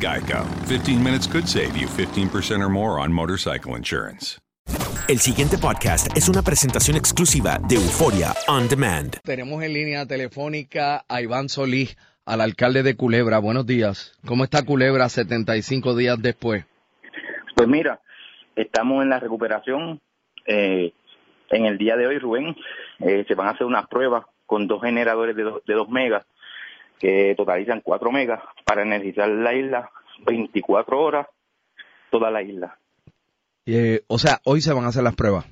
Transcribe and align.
Geico. 0.00 0.44
15 0.68 1.02
minutes 1.02 1.26
could 1.26 1.46
save 1.46 1.76
you 1.76 1.86
15% 1.88 2.62
or 2.62 2.68
more 2.68 3.00
on 3.00 3.12
motorcycle 3.12 3.76
insurance. 3.76 4.38
El 5.08 5.18
siguiente 5.18 5.56
podcast 5.58 6.08
es 6.16 6.28
una 6.28 6.42
presentación 6.42 6.96
exclusiva 6.96 7.58
de 7.68 7.76
Euforia 7.76 8.32
On 8.48 8.68
Demand. 8.68 9.16
Tenemos 9.22 9.62
en 9.62 9.72
línea 9.72 10.04
telefónica 10.06 11.04
a 11.08 11.20
Iván 11.22 11.48
Solís, 11.48 11.96
al 12.24 12.40
alcalde 12.40 12.82
de 12.82 12.96
Culebra. 12.96 13.38
Buenos 13.38 13.66
días. 13.66 14.12
¿Cómo 14.26 14.42
está 14.42 14.64
Culebra 14.64 15.08
75 15.08 15.94
días 15.94 16.20
después? 16.20 16.64
Pues 17.54 17.68
mira, 17.68 18.00
estamos 18.56 19.02
en 19.04 19.10
la 19.10 19.20
recuperación. 19.20 20.00
Eh, 20.46 20.92
en 21.50 21.66
el 21.66 21.78
día 21.78 21.96
de 21.96 22.08
hoy, 22.08 22.18
Rubén, 22.18 22.56
eh, 22.98 23.24
se 23.28 23.34
van 23.36 23.46
a 23.46 23.50
hacer 23.52 23.64
unas 23.66 23.86
pruebas 23.86 24.24
con 24.44 24.66
dos 24.66 24.82
generadores 24.82 25.36
de, 25.36 25.44
do- 25.44 25.62
de 25.64 25.74
2 25.74 25.88
megas 25.88 26.26
que 26.98 27.34
totalizan 27.36 27.80
4 27.80 28.10
megas 28.12 28.42
para 28.64 28.82
energizar 28.82 29.28
la 29.28 29.54
isla 29.54 29.90
24 30.24 31.00
horas, 31.00 31.26
toda 32.10 32.30
la 32.30 32.42
isla. 32.42 32.78
Eh, 33.66 34.02
o 34.06 34.18
sea, 34.18 34.38
hoy 34.44 34.60
se 34.60 34.72
van 34.72 34.84
a 34.84 34.88
hacer 34.88 35.02
las 35.02 35.16
pruebas. 35.16 35.44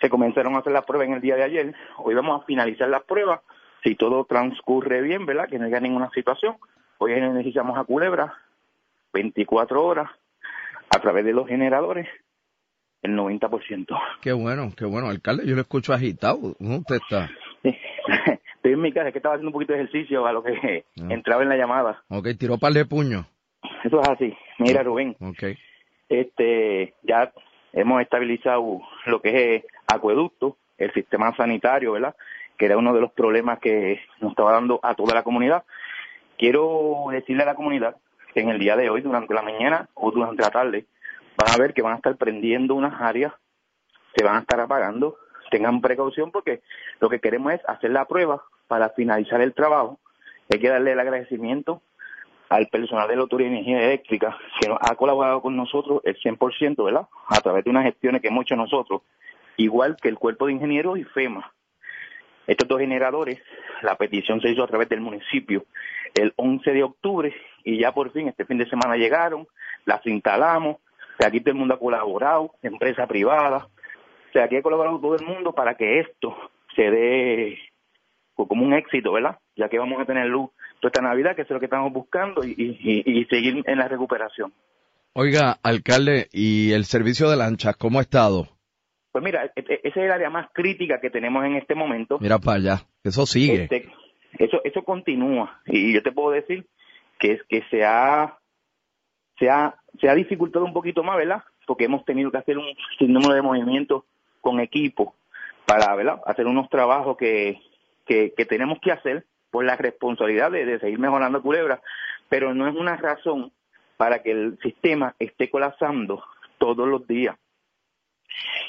Se 0.00 0.10
comenzaron 0.10 0.54
a 0.54 0.58
hacer 0.58 0.72
las 0.72 0.84
pruebas 0.84 1.08
en 1.08 1.14
el 1.14 1.20
día 1.20 1.36
de 1.36 1.44
ayer. 1.44 1.74
Hoy 1.98 2.14
vamos 2.14 2.42
a 2.42 2.44
finalizar 2.44 2.88
las 2.88 3.04
pruebas. 3.04 3.40
Si 3.82 3.94
todo 3.94 4.24
transcurre 4.24 5.00
bien, 5.02 5.26
¿verdad? 5.26 5.48
Que 5.48 5.58
no 5.58 5.66
haya 5.66 5.80
ninguna 5.80 6.10
situación. 6.10 6.56
Hoy 6.98 7.12
energizamos 7.12 7.78
a 7.78 7.84
Culebra 7.84 8.34
24 9.12 9.82
horas 9.82 10.10
a 10.94 11.00
través 11.00 11.24
de 11.24 11.32
los 11.32 11.46
generadores 11.48 12.06
el 13.02 13.16
90%. 13.16 13.86
Qué 14.20 14.32
bueno, 14.32 14.72
qué 14.76 14.84
bueno. 14.84 15.08
Alcalde, 15.08 15.46
yo 15.46 15.54
lo 15.54 15.60
escucho 15.60 15.92
agitado. 15.92 16.54
¿Cómo 16.58 16.78
usted 16.78 16.96
está? 16.96 17.30
Estoy 18.64 18.72
en 18.76 18.80
mi 18.80 18.92
casa, 18.94 19.08
es 19.08 19.12
que 19.12 19.18
estaba 19.18 19.34
haciendo 19.34 19.50
un 19.50 19.52
poquito 19.52 19.74
de 19.74 19.80
ejercicio 19.82 20.24
a 20.26 20.32
lo 20.32 20.42
que 20.42 20.86
Ah. 20.98 21.08
entraba 21.10 21.42
en 21.42 21.50
la 21.50 21.56
llamada. 21.58 22.02
Ok, 22.08 22.28
tiró 22.38 22.56
par 22.56 22.72
de 22.72 22.86
puños. 22.86 23.26
Eso 23.84 24.00
es 24.00 24.08
así. 24.08 24.34
Mira, 24.58 24.82
Rubén, 24.82 25.14
Ok. 25.20 25.54
este, 26.08 26.94
ya 27.02 27.30
hemos 27.74 28.00
estabilizado 28.00 28.80
lo 29.04 29.20
que 29.20 29.56
es 29.56 29.64
acueducto, 29.86 30.56
el 30.78 30.90
sistema 30.94 31.36
sanitario, 31.36 31.92
¿verdad? 31.92 32.16
Que 32.56 32.64
era 32.64 32.78
uno 32.78 32.94
de 32.94 33.02
los 33.02 33.12
problemas 33.12 33.58
que 33.58 34.00
nos 34.22 34.30
estaba 34.30 34.52
dando 34.52 34.80
a 34.82 34.94
toda 34.94 35.14
la 35.14 35.24
comunidad. 35.24 35.64
Quiero 36.38 37.08
decirle 37.10 37.42
a 37.42 37.46
la 37.46 37.56
comunidad 37.56 37.96
que 38.32 38.40
en 38.40 38.48
el 38.48 38.58
día 38.58 38.76
de 38.76 38.88
hoy, 38.88 39.02
durante 39.02 39.34
la 39.34 39.42
mañana 39.42 39.90
o 39.92 40.10
durante 40.10 40.40
la 40.42 40.48
tarde, 40.50 40.86
van 41.36 41.54
a 41.54 41.58
ver 41.62 41.74
que 41.74 41.82
van 41.82 41.92
a 41.92 41.96
estar 41.96 42.16
prendiendo 42.16 42.74
unas 42.74 42.98
áreas, 42.98 43.34
se 44.16 44.24
van 44.24 44.36
a 44.36 44.40
estar 44.40 44.58
apagando. 44.58 45.16
Tengan 45.50 45.82
precaución 45.82 46.32
porque 46.32 46.62
lo 47.00 47.10
que 47.10 47.20
queremos 47.20 47.52
es 47.52 47.60
hacer 47.68 47.90
la 47.90 48.06
prueba 48.06 48.42
para 48.74 48.90
finalizar 48.90 49.40
el 49.40 49.54
trabajo. 49.54 50.00
Hay 50.52 50.58
que 50.58 50.68
darle 50.68 50.90
el 50.90 50.98
agradecimiento 50.98 51.80
al 52.48 52.66
personal 52.66 53.06
de 53.06 53.14
la 53.14 53.22
Autoridad 53.22 53.50
de 53.50 53.54
Energía 53.54 53.84
Eléctrica 53.84 54.36
que 54.60 54.68
ha 54.68 54.96
colaborado 54.96 55.40
con 55.40 55.54
nosotros 55.54 56.00
el 56.02 56.16
100%, 56.16 56.84
¿verdad? 56.84 57.06
A 57.28 57.40
través 57.40 57.62
de 57.62 57.70
unas 57.70 57.84
gestiones 57.84 58.20
que 58.20 58.26
hemos 58.26 58.42
hecho 58.42 58.56
nosotros, 58.56 59.02
igual 59.58 59.96
que 60.02 60.08
el 60.08 60.18
Cuerpo 60.18 60.46
de 60.46 60.54
Ingenieros 60.54 60.98
y 60.98 61.04
FEMA. 61.04 61.52
Estos 62.48 62.66
dos 62.66 62.80
generadores, 62.80 63.40
la 63.82 63.94
petición 63.94 64.40
se 64.40 64.50
hizo 64.50 64.64
a 64.64 64.66
través 64.66 64.88
del 64.88 65.00
municipio 65.00 65.66
el 66.16 66.32
11 66.34 66.72
de 66.72 66.82
octubre 66.82 67.32
y 67.62 67.78
ya 67.78 67.92
por 67.92 68.10
fin 68.10 68.26
este 68.26 68.44
fin 68.44 68.58
de 68.58 68.68
semana 68.68 68.96
llegaron, 68.96 69.46
las 69.84 70.04
instalamos, 70.04 70.78
o 71.20 71.24
aquí 71.24 71.38
todo 71.38 71.52
el 71.52 71.58
mundo 71.58 71.74
ha 71.74 71.78
colaborado, 71.78 72.50
empresa 72.60 73.06
privada, 73.06 73.68
o 73.68 74.32
sea, 74.32 74.46
aquí 74.46 74.56
ha 74.56 74.62
colaborado 74.62 74.98
todo 74.98 75.14
el 75.14 75.24
mundo 75.24 75.52
para 75.52 75.76
que 75.76 76.00
esto 76.00 76.36
se 76.74 76.90
dé 76.90 77.56
como 78.34 78.64
un 78.64 78.74
éxito, 78.74 79.12
¿verdad? 79.12 79.38
Ya 79.56 79.68
que 79.68 79.78
vamos 79.78 80.00
a 80.00 80.04
tener 80.04 80.26
luz 80.26 80.50
toda 80.80 80.88
esta 80.90 81.02
Navidad, 81.02 81.34
que 81.36 81.42
es 81.42 81.50
lo 81.50 81.58
que 81.60 81.66
estamos 81.66 81.92
buscando, 81.92 82.44
y, 82.44 82.50
y- 82.56 83.02
y- 83.06 83.20
y 83.20 83.24
seguir 83.26 83.62
en 83.66 83.78
la 83.78 83.88
recuperación. 83.88 84.52
Oiga, 85.14 85.58
alcalde, 85.62 86.28
¿y 86.32 86.72
el 86.72 86.84
servicio 86.84 87.30
de 87.30 87.36
lanchas 87.36 87.76
cómo 87.76 87.98
ha 88.00 88.02
estado? 88.02 88.48
Pues 89.12 89.22
mira, 89.22 89.44
e- 89.44 89.52
e- 89.56 89.80
esa 89.84 90.00
es 90.00 90.06
el 90.06 90.10
área 90.10 90.28
más 90.30 90.48
crítica 90.52 91.00
que 91.00 91.10
tenemos 91.10 91.44
en 91.44 91.54
este 91.54 91.76
momento. 91.76 92.18
Mira 92.20 92.38
para 92.40 92.56
allá. 92.56 92.80
Eso 93.04 93.24
sigue. 93.26 93.62
Este, 93.64 93.88
eso, 94.38 94.60
eso 94.64 94.82
continúa. 94.82 95.60
Y 95.66 95.94
yo 95.94 96.02
te 96.02 96.10
puedo 96.10 96.32
decir 96.32 96.66
que 97.20 97.32
es 97.34 97.42
que 97.48 97.62
se 97.70 97.84
ha, 97.84 98.36
se 99.38 99.48
ha, 99.48 99.76
se 100.00 100.08
ha 100.08 100.14
dificultado 100.14 100.64
un 100.64 100.72
poquito 100.72 101.04
más, 101.04 101.16
¿verdad? 101.16 101.44
Porque 101.66 101.84
hemos 101.84 102.04
tenido 102.04 102.32
que 102.32 102.38
hacer 102.38 102.58
un 102.58 102.66
sinnúmero 102.98 103.34
de 103.34 103.42
movimientos 103.42 104.02
con 104.40 104.58
equipo 104.58 105.14
para, 105.64 105.94
¿verdad? 105.94 106.20
Hacer 106.26 106.46
unos 106.46 106.68
trabajos 106.68 107.16
que, 107.16 107.60
que, 108.06 108.32
que 108.36 108.44
tenemos 108.44 108.78
que 108.80 108.92
hacer 108.92 109.26
por 109.54 109.64
la 109.64 109.76
responsabilidad 109.76 110.50
de, 110.50 110.80
seguir 110.80 110.98
mejorando 110.98 111.40
Culebra, 111.40 111.80
pero 112.28 112.54
no 112.54 112.66
es 112.66 112.74
una 112.74 112.96
razón 112.96 113.52
para 113.96 114.20
que 114.20 114.32
el 114.32 114.58
sistema 114.62 115.14
esté 115.20 115.48
colapsando 115.48 116.24
todos 116.58 116.88
los 116.88 117.06
días. 117.06 117.36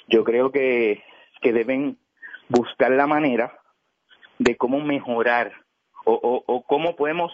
Yo 0.08 0.24
creo 0.24 0.52
que, 0.52 1.04
que 1.42 1.54
deben 1.54 1.98
buscar 2.50 2.92
la 2.92 3.08
manera 3.08 3.58
de 4.38 4.56
cómo 4.58 4.80
mejorar 4.80 5.54
o, 6.06 6.44
o, 6.46 6.62
cómo 6.68 6.96
podemos 6.96 7.32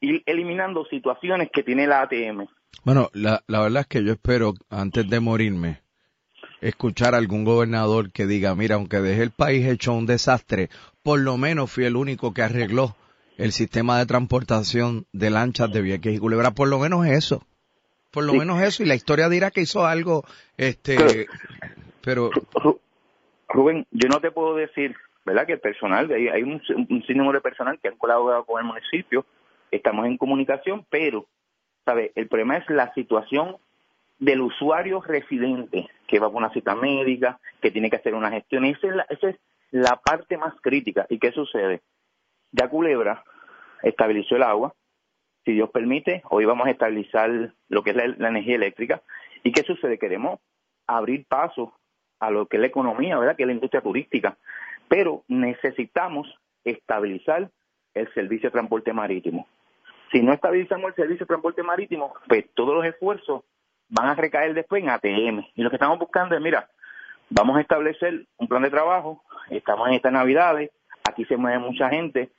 ir 0.00 0.24
eliminando 0.26 0.84
situaciones 0.86 1.50
que 1.52 1.62
tiene 1.62 1.86
la 1.86 2.02
ATM. 2.02 2.48
Bueno, 2.82 3.08
la, 3.12 3.40
la 3.46 3.60
verdad 3.60 3.82
es 3.82 3.86
que 3.86 4.04
yo 4.04 4.12
espero, 4.12 4.54
antes 4.68 5.08
de 5.08 5.20
morirme, 5.20 5.80
escuchar 6.60 7.14
algún 7.14 7.44
gobernador 7.44 8.10
que 8.10 8.26
diga, 8.26 8.54
mira, 8.54 8.76
aunque 8.76 8.98
dejé 8.98 9.22
el 9.22 9.30
país 9.30 9.66
hecho 9.66 9.92
un 9.92 10.06
desastre, 10.06 10.70
por 11.08 11.20
lo 11.20 11.38
menos 11.38 11.72
fui 11.72 11.86
el 11.86 11.96
único 11.96 12.34
que 12.34 12.42
arregló 12.42 12.94
el 13.38 13.52
sistema 13.52 13.98
de 13.98 14.04
transportación 14.04 15.06
de 15.14 15.30
lanchas 15.30 15.72
de 15.72 15.80
Vieques 15.80 16.14
y 16.14 16.18
Culebra, 16.18 16.50
por 16.50 16.68
lo 16.68 16.78
menos 16.78 17.06
eso. 17.06 17.46
Por 18.10 18.24
lo 18.24 18.32
Sí. 18.32 18.38
menos 18.40 18.60
eso, 18.60 18.82
y 18.82 18.86
la 18.86 18.94
historia 18.94 19.30
dirá 19.30 19.50
que 19.50 19.62
hizo 19.62 19.86
algo, 19.86 20.24
este, 20.58 21.26
pero... 22.04 22.28
Rubén, 23.48 23.86
yo 23.90 24.10
no 24.10 24.20
te 24.20 24.30
puedo 24.30 24.54
decir, 24.54 24.96
¿verdad? 25.24 25.46
Que 25.46 25.54
el 25.54 25.60
personal, 25.60 26.12
hay, 26.12 26.28
hay 26.28 26.42
un, 26.42 26.60
un 26.90 27.02
sinnúmero 27.06 27.38
de 27.38 27.40
personal 27.40 27.78
que 27.80 27.88
han 27.88 27.96
colaborado 27.96 28.44
con 28.44 28.60
el 28.60 28.66
municipio, 28.66 29.24
estamos 29.70 30.04
en 30.04 30.18
comunicación, 30.18 30.84
pero, 30.90 31.24
¿sabes? 31.86 32.12
El 32.16 32.28
problema 32.28 32.58
es 32.58 32.68
la 32.68 32.92
situación 32.92 33.56
del 34.18 34.42
usuario 34.42 35.00
residente 35.00 35.88
que 36.06 36.18
va 36.18 36.28
por 36.28 36.36
una 36.36 36.52
cita 36.52 36.74
médica, 36.74 37.40
que 37.62 37.70
tiene 37.70 37.88
que 37.88 37.96
hacer 37.96 38.14
una 38.14 38.30
gestión. 38.30 38.66
Esa 38.66 38.88
es 38.88 38.94
la, 38.94 39.06
esa 39.08 39.30
es 39.30 39.36
la 39.70 39.96
parte 39.96 40.36
más 40.36 40.54
crítica. 40.60 41.06
¿Y 41.08 41.18
qué 41.18 41.32
sucede? 41.32 41.82
Ya 42.52 42.68
Culebra 42.68 43.24
estabilizó 43.82 44.36
el 44.36 44.42
agua, 44.42 44.74
si 45.44 45.52
Dios 45.52 45.70
permite, 45.70 46.22
hoy 46.28 46.44
vamos 46.44 46.66
a 46.66 46.70
estabilizar 46.70 47.54
lo 47.68 47.82
que 47.82 47.90
es 47.90 47.96
la, 47.96 48.28
energía 48.28 48.56
eléctrica. 48.56 49.02
¿Y 49.42 49.52
qué 49.52 49.62
sucede? 49.62 49.98
Queremos 49.98 50.40
abrir 50.86 51.24
paso 51.26 51.72
a 52.20 52.30
lo 52.30 52.46
que 52.46 52.56
es 52.56 52.60
la 52.60 52.66
economía, 52.66 53.18
¿verdad? 53.18 53.36
Que 53.36 53.44
es 53.44 53.46
la 53.46 53.54
industria 53.54 53.80
turística. 53.80 54.36
Pero 54.88 55.24
necesitamos 55.28 56.28
estabilizar 56.64 57.50
el 57.94 58.12
servicio 58.12 58.48
de 58.48 58.52
transporte 58.52 58.92
marítimo. 58.92 59.46
Si 60.12 60.22
no 60.22 60.32
estabilizamos 60.32 60.90
el 60.90 60.96
servicio 60.96 61.24
de 61.24 61.28
transporte 61.28 61.62
marítimo, 61.62 62.14
pues 62.28 62.44
todos 62.54 62.74
los 62.74 62.84
esfuerzos 62.84 63.42
van 63.88 64.08
a 64.08 64.14
recaer 64.14 64.54
después 64.54 64.82
en 64.82 64.90
ATM. 64.90 65.46
Y 65.54 65.62
lo 65.62 65.70
que 65.70 65.76
estamos 65.76 65.98
buscando 65.98 66.34
es, 66.34 66.42
mira, 66.42 66.68
vamos 67.30 67.56
a 67.56 67.60
establecer 67.60 68.26
un 68.36 68.48
plan 68.48 68.62
de 68.62 68.70
trabajo, 68.70 69.22
estamos 69.50 69.88
en 69.88 69.94
estas 69.94 70.12
navidades, 70.12 70.70
aquí 71.08 71.24
se 71.24 71.36
mueve 71.36 71.58
mucha 71.58 71.88
gente, 71.88 72.30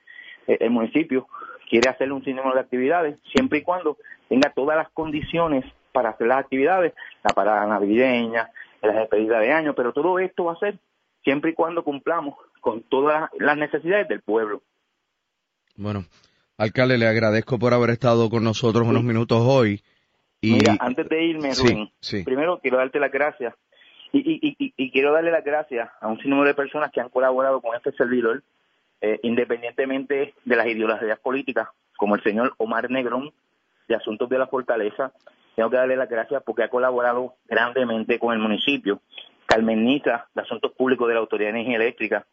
eh, 0.47 0.57
el 0.59 0.69
municipio 0.69 1.27
quiere 1.69 1.89
hacer 1.89 2.11
un 2.11 2.23
sinnúmero 2.23 2.55
de 2.55 2.61
actividades, 2.61 3.17
siempre 3.33 3.59
y 3.59 3.61
cuando 3.63 3.97
tenga 4.27 4.51
todas 4.51 4.77
las 4.77 4.89
condiciones 4.89 5.65
para 5.91 6.09
hacer 6.09 6.27
las 6.27 6.39
actividades, 6.39 6.93
la 7.23 7.33
parada 7.33 7.65
navideña, 7.67 8.49
la 8.81 8.93
despedida 8.93 9.39
de 9.39 9.51
año, 9.51 9.73
pero 9.75 9.93
todo 9.93 10.19
esto 10.19 10.45
va 10.45 10.53
a 10.53 10.59
ser 10.59 10.79
siempre 11.23 11.51
y 11.51 11.53
cuando 11.53 11.83
cumplamos 11.83 12.35
con 12.61 12.81
todas 12.83 13.29
las 13.37 13.57
necesidades 13.57 14.07
del 14.07 14.21
pueblo. 14.21 14.61
Bueno, 15.75 16.05
alcalde, 16.57 16.97
le 16.97 17.07
agradezco 17.07 17.59
por 17.59 17.73
haber 17.73 17.91
estado 17.91 18.29
con 18.29 18.43
nosotros 18.43 18.87
unos 18.87 19.03
minutos 19.03 19.39
hoy. 19.41 19.81
Y... 20.41 20.53
Mira, 20.53 20.77
antes 20.79 21.07
de 21.09 21.23
irme, 21.23 21.53
Sí, 21.53 21.67
Rubén, 21.67 21.91
sí. 21.99 22.23
primero 22.23 22.59
quiero 22.61 22.77
darte 22.77 22.99
las 22.99 23.11
gracias 23.11 23.53
y, 24.11 24.19
y, 24.19 24.55
y, 24.57 24.73
y 24.75 24.91
quiero 24.91 25.13
darle 25.13 25.31
las 25.31 25.43
gracias 25.43 25.89
a 26.01 26.07
un 26.07 26.19
sinnúmero 26.19 26.47
de 26.47 26.55
personas 26.55 26.91
que 26.91 27.01
han 27.01 27.09
colaborado 27.09 27.61
con 27.61 27.75
este 27.75 27.91
servidor, 27.91 28.43
eh, 29.01 29.19
independientemente 29.23 30.33
de 30.43 30.55
las 30.55 30.67
ideologías 30.67 31.19
políticas, 31.19 31.69
como 31.97 32.15
el 32.15 32.23
señor 32.23 32.53
Omar 32.57 32.89
Negrón 32.89 33.31
de 33.87 33.95
Asuntos 33.95 34.29
de 34.29 34.39
la 34.39 34.47
Fortaleza. 34.47 35.11
Tengo 35.55 35.69
que 35.69 35.77
darle 35.77 35.95
las 35.95 36.09
gracias 36.09 36.41
porque 36.43 36.63
ha 36.63 36.69
colaborado 36.69 37.35
grandemente 37.47 38.17
con 38.17 38.33
el 38.33 38.39
municipio. 38.39 39.01
Carmen 39.45 39.83
Nita, 39.83 40.27
de 40.33 40.41
Asuntos 40.41 40.71
Públicos 40.73 41.07
de 41.07 41.15
la 41.15 41.19
Autoridad 41.19 41.51
de 41.51 41.59
Energía 41.59 41.77
Eléctrica, 41.77 42.25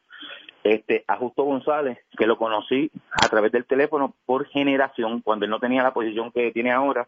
este, 0.62 1.04
a 1.06 1.16
Justo 1.16 1.44
González, 1.44 1.98
que 2.16 2.26
lo 2.26 2.36
conocí 2.36 2.90
a 3.10 3.28
través 3.28 3.52
del 3.52 3.64
teléfono 3.64 4.14
por 4.26 4.46
generación, 4.48 5.20
cuando 5.20 5.44
él 5.44 5.50
no 5.50 5.60
tenía 5.60 5.82
la 5.82 5.94
posición 5.94 6.30
que 6.32 6.50
tiene 6.52 6.72
ahora. 6.72 7.06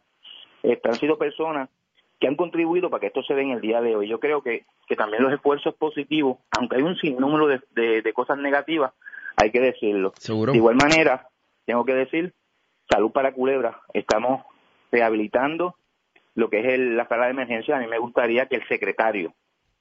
Este, 0.63 0.89
han 0.89 0.95
sido 0.95 1.19
personas 1.19 1.69
que 2.21 2.27
han 2.27 2.37
contribuido 2.37 2.91
para 2.91 3.01
que 3.01 3.07
esto 3.09 3.23
se 3.23 3.35
dé 3.35 3.43
en 3.43 3.51
el 3.53 3.61
día 3.61 3.81
de 3.81 3.95
hoy. 3.95 4.09
Yo 4.09 4.19
creo 4.19 4.43
que, 4.43 4.65
que 4.89 4.97
también 4.97 5.23
los 5.23 5.33
esfuerzos 5.33 5.75
positivos, 5.77 6.39
aunque 6.59 6.77
hay 6.77 6.83
un 6.83 6.97
sinnúmero 6.97 7.47
de, 7.47 7.61
de, 7.73 8.03
de 8.03 8.13
cosas 8.13 8.39
negativas, 8.39 8.93
hay 9.37 9.51
que 9.53 9.61
decirlo. 9.61 10.13
Seguro. 10.19 10.53
De 10.53 10.59
igual 10.59 10.77
manera, 10.77 11.29
tengo 11.65 11.85
que 11.85 11.95
decir, 11.95 12.33
salud 12.91 13.13
para 13.13 13.33
Culebra. 13.33 13.81
Estamos 13.93 14.45
rehabilitando 14.91 15.77
lo 16.35 16.51
que 16.51 16.61
es 16.61 16.67
el- 16.67 16.97
la 16.97 17.07
sala 17.07 17.27
de 17.27 17.33
emergencia. 17.33 17.77
A 17.77 17.81
mí 17.81 17.87
me 17.87 17.99
gustaría 17.99 18.47
que 18.47 18.57
el 18.57 18.67
secretario, 18.69 19.33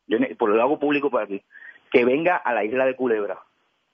yo 0.07 0.17
por 0.37 0.49
lo 0.49 0.61
hago 0.61 0.79
público 0.79 1.09
para 1.09 1.25
aquí, 1.25 1.41
que 1.91 2.05
venga 2.05 2.35
a 2.35 2.53
la 2.53 2.63
isla 2.63 2.85
de 2.85 2.95
Culebra, 2.95 3.39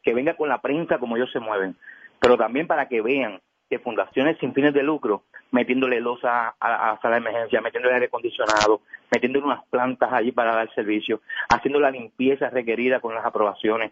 que 0.01 0.13
venga 0.13 0.35
con 0.35 0.49
la 0.49 0.59
prensa 0.61 0.97
como 0.97 1.15
ellos 1.15 1.31
se 1.31 1.39
mueven, 1.39 1.75
pero 2.19 2.37
también 2.37 2.67
para 2.67 2.87
que 2.87 3.01
vean 3.01 3.39
que 3.69 3.79
fundaciones 3.79 4.37
sin 4.39 4.53
fines 4.53 4.73
de 4.73 4.83
lucro, 4.83 5.23
metiéndole 5.53 6.01
losa 6.01 6.49
a, 6.59 6.89
a 6.89 6.93
la 6.95 6.99
sala 7.01 7.15
de 7.15 7.21
emergencia, 7.21 7.61
metiéndole 7.61 7.93
aire 7.93 8.07
acondicionado, 8.07 8.81
metiéndole 9.11 9.45
unas 9.45 9.63
plantas 9.69 10.11
allí 10.11 10.31
para 10.33 10.53
dar 10.55 10.73
servicio, 10.73 11.21
haciendo 11.49 11.79
la 11.79 11.91
limpieza 11.91 12.49
requerida 12.49 12.99
con 12.99 13.15
las 13.15 13.23
aprobaciones, 13.25 13.91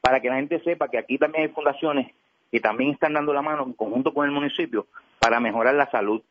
para 0.00 0.18
que 0.20 0.28
la 0.28 0.36
gente 0.36 0.60
sepa 0.64 0.88
que 0.88 0.98
aquí 0.98 1.16
también 1.18 1.44
hay 1.44 1.48
fundaciones 1.50 2.10
que 2.50 2.58
también 2.60 2.90
están 2.90 3.12
dando 3.14 3.32
la 3.32 3.42
mano 3.42 3.62
en 3.64 3.72
conjunto 3.74 4.12
con 4.14 4.24
el 4.26 4.32
municipio 4.32 4.86
para 5.20 5.40
mejorar 5.40 5.74
la 5.74 5.90
salud. 5.90 6.22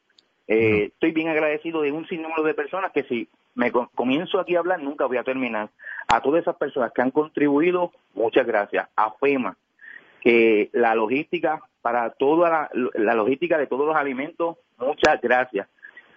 Eh, 0.47 0.85
Estoy 0.93 1.11
bien 1.11 1.29
agradecido 1.29 1.81
de 1.81 1.91
un 1.91 2.07
sinnúmero 2.07 2.43
de 2.43 2.53
personas 2.53 2.91
que 2.91 3.03
si 3.03 3.27
me 3.55 3.71
co- 3.71 3.89
comienzo 3.95 4.39
aquí 4.39 4.55
a 4.55 4.59
hablar 4.59 4.81
nunca 4.81 5.05
voy 5.05 5.17
a 5.17 5.23
terminar. 5.23 5.69
A 6.07 6.21
todas 6.21 6.41
esas 6.41 6.55
personas 6.55 6.91
que 6.93 7.01
han 7.01 7.11
contribuido, 7.11 7.91
muchas 8.13 8.45
gracias. 8.47 8.87
A 8.95 9.11
FEMA, 9.19 9.55
que 10.21 10.69
la 10.73 10.95
logística 10.95 11.61
para 11.81 12.11
toda 12.11 12.49
la, 12.49 12.69
la 12.93 13.13
logística 13.15 13.57
de 13.57 13.67
todos 13.67 13.85
los 13.85 13.95
alimentos, 13.95 14.57
muchas 14.77 15.21
gracias. 15.21 15.67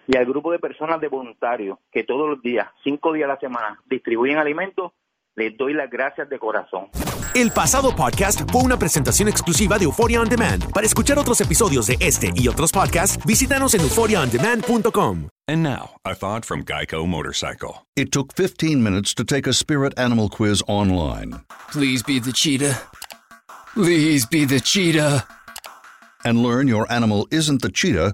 Y 0.07 0.15
al 0.15 0.25
grupo 0.25 0.51
de 0.51 0.59
personas 0.59 1.01
de 1.01 1.09
voluntarios 1.09 1.77
que 1.91 2.03
todos 2.03 2.29
los 2.29 2.41
días, 2.41 2.67
cinco 2.83 3.13
días 3.13 3.29
a 3.29 3.33
la 3.33 3.39
semana, 3.39 3.81
distribuyen 3.89 4.37
alimentos, 4.37 4.93
les 5.35 5.55
doy 5.57 5.73
las 5.73 5.89
gracias 5.89 6.29
de 6.29 6.39
corazón. 6.39 6.87
El 7.35 7.51
pasado 7.51 7.95
podcast 7.95 8.49
fue 8.51 8.63
una 8.63 8.79
presentación 8.79 9.27
exclusiva 9.27 9.77
de 9.77 9.83
Euphoria 9.83 10.21
On 10.21 10.29
Demand. 10.29 10.71
Para 10.71 10.87
escuchar 10.87 11.19
otros 11.19 11.39
episodios 11.41 11.85
de 11.87 11.97
este 11.99 12.31
y 12.35 12.47
otros 12.47 12.71
podcasts, 12.71 13.23
visítanos 13.25 13.75
en 13.75 13.81
euphoriaondemand.com. 13.81 15.27
And 15.49 15.61
now, 15.63 15.91
a 16.03 16.15
thought 16.15 16.45
from 16.45 16.63
Geico 16.63 17.05
Motorcycle. 17.05 17.85
It 17.95 18.11
took 18.11 18.33
15 18.33 18.81
minutes 18.81 19.13
to 19.13 19.23
take 19.23 19.47
a 19.47 19.53
spirit 19.53 19.93
animal 19.97 20.29
quiz 20.29 20.63
online 20.67 21.41
Please 21.71 22.03
be 22.03 22.19
the 22.19 22.33
cheetah. 22.33 22.81
Please 23.73 24.25
be 24.25 24.45
the 24.45 24.59
cheetah. 24.59 25.25
and 26.25 26.43
learn 26.43 26.67
your 26.67 26.91
animal 26.91 27.27
isn't 27.31 27.61
the 27.61 27.69
cheetah, 27.69 28.13